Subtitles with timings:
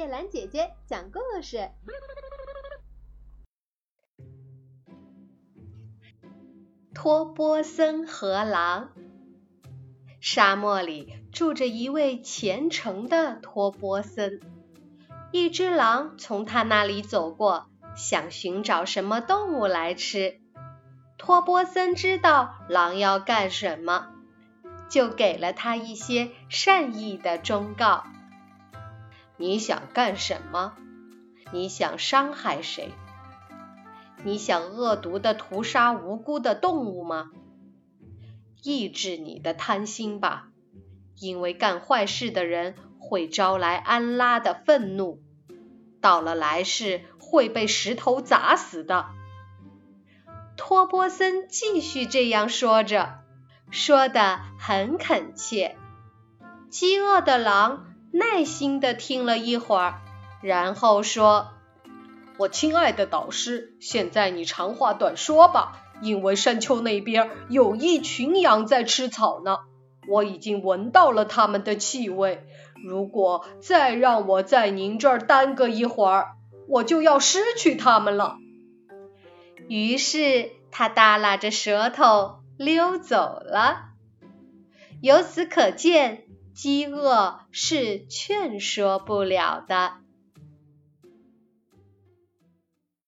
[0.00, 1.68] 叶兰姐姐讲故事。
[6.94, 8.92] 托波森和狼。
[10.18, 14.40] 沙漠里住着一位虔诚的托波森。
[15.32, 20.40] 一只狼从他那里走过，想寻找什么动物来吃。
[21.18, 24.14] 托波森知道狼要干什么，
[24.88, 28.06] 就给了他一些善意的忠告。
[29.40, 30.74] 你想干什么？
[31.50, 32.92] 你想伤害谁？
[34.22, 37.30] 你想恶毒的屠杀无辜的动物吗？
[38.62, 40.48] 抑制你的贪心吧，
[41.16, 45.22] 因为干坏事的人会招来安拉的愤怒，
[46.02, 49.06] 到了来世会被石头砸死的。
[50.58, 53.20] 托波森继续这样说着，
[53.70, 55.78] 说得很恳切。
[56.68, 57.86] 饥饿的狼。
[58.12, 60.00] 耐心地听了一会儿，
[60.42, 61.48] 然后说
[62.38, 69.58] ：“我亲爱的导师，现在你长话短说吧，因为山丘那边有一群羊在吃草呢，
[70.08, 72.44] 我已经闻到了它们的气味。
[72.82, 76.32] 如果再让我在您这儿耽搁一会儿，
[76.66, 78.38] 我就要失去它们了。”
[79.68, 83.90] 于是他耷拉着舌头溜走了。
[85.00, 86.24] 由此可见。
[86.54, 89.94] 饥饿是劝说不了的。